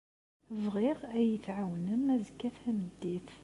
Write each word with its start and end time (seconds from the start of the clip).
Bɣiɣ 0.63 0.99
ad 1.13 1.17
iyi-tɛawnem 1.23 2.03
azekka 2.13 2.49
tameddit. 2.59 3.29